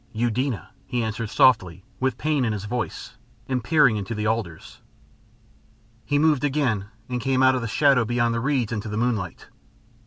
"Eudena," 0.13 0.71
he 0.87 1.03
answered 1.03 1.29
softly 1.29 1.83
with 1.99 2.17
pain 2.17 2.43
in 2.43 2.53
his 2.53 2.65
voice, 2.65 3.17
and 3.47 3.63
peering 3.63 3.97
into 3.97 4.15
the 4.15 4.25
alders. 4.27 4.81
He 6.05 6.17
moved 6.17 6.43
again, 6.43 6.87
and 7.07 7.21
came 7.21 7.43
out 7.43 7.53
of 7.53 7.61
the 7.61 7.67
shadow 7.67 8.03
beyond 8.03 8.33
the 8.33 8.39
reeds 8.39 8.71
into 8.71 8.89
the 8.89 8.97
moonlight. 8.97 9.47